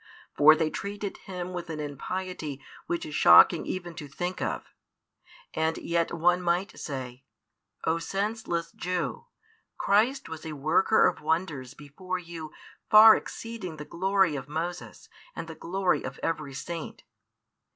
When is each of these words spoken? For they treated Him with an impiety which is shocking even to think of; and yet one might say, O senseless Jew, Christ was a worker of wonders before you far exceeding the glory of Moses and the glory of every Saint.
For 0.35 0.55
they 0.55 0.71
treated 0.71 1.17
Him 1.29 1.53
with 1.53 1.69
an 1.69 1.79
impiety 1.79 2.59
which 2.87 3.05
is 3.05 3.13
shocking 3.13 3.67
even 3.67 3.93
to 3.97 4.07
think 4.07 4.41
of; 4.41 4.63
and 5.53 5.77
yet 5.77 6.11
one 6.11 6.41
might 6.41 6.75
say, 6.79 7.23
O 7.83 7.99
senseless 7.99 8.71
Jew, 8.71 9.27
Christ 9.77 10.27
was 10.27 10.43
a 10.43 10.53
worker 10.53 11.05
of 11.07 11.21
wonders 11.21 11.75
before 11.75 12.17
you 12.17 12.51
far 12.89 13.15
exceeding 13.15 13.77
the 13.77 13.85
glory 13.85 14.35
of 14.35 14.49
Moses 14.49 15.07
and 15.35 15.47
the 15.47 15.53
glory 15.53 16.01
of 16.01 16.19
every 16.23 16.55
Saint. 16.55 17.03